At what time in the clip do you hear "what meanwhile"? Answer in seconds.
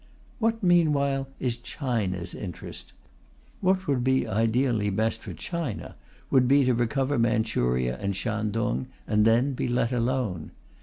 0.39-1.27